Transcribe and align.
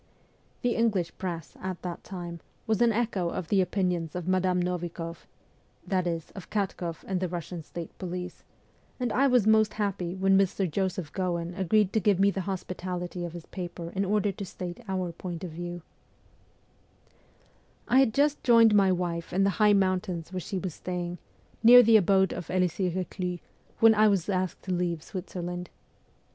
The 0.63 0.75
English 0.75 1.15
press, 1.19 1.55
at 1.61 1.83
that 1.83 2.03
time, 2.03 2.39
was 2.65 2.81
an 2.81 2.91
echo 2.91 3.29
of 3.29 3.49
the 3.49 3.61
opinions 3.61 4.15
of 4.15 4.27
Madame 4.27 4.59
Novik6ff 4.63 5.25
that 5.85 6.07
is, 6.07 6.31
of 6.31 6.49
Katk6ff 6.49 7.03
and 7.05 7.19
the 7.19 7.27
Russian 7.27 7.61
state 7.61 7.95
police 7.99 8.43
and 8.99 9.13
I 9.13 9.27
was 9.27 9.45
most 9.45 9.73
happy 9.75 10.15
when 10.15 10.35
Mr. 10.39 10.67
Joseph 10.67 11.13
Cowen 11.13 11.53
agreed 11.53 11.93
to 11.93 11.99
give 11.99 12.19
me 12.19 12.31
the 12.31 12.41
hospitality 12.49 13.23
of 13.25 13.33
his 13.33 13.45
paper 13.45 13.91
in 13.93 14.03
order 14.03 14.31
to 14.31 14.43
state 14.43 14.79
our 14.87 15.11
point 15.11 15.43
of 15.43 15.51
view. 15.51 15.83
WESTERN 17.87 17.89
EUROPE 17.89 17.89
249 17.89 17.99
I 17.99 17.99
had 17.99 18.13
just 18.15 18.43
joined 18.43 18.73
my 18.73 18.91
wife 18.91 19.31
in 19.31 19.43
the 19.43 19.59
high 19.63 19.73
mountains 19.73 20.33
where 20.33 20.39
she 20.39 20.57
was 20.57 20.73
staying, 20.73 21.19
near 21.61 21.83
the 21.83 21.97
abode 21.97 22.33
of 22.33 22.49
Elisee 22.49 22.89
Keclus, 22.89 23.39
when 23.79 23.93
I 23.93 24.07
was 24.07 24.27
asked 24.29 24.63
to 24.63 24.71
leave 24.73 25.03
Switzerland. 25.03 25.69